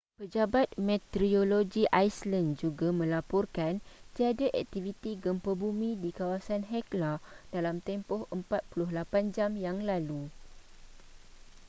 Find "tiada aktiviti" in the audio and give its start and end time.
4.17-5.11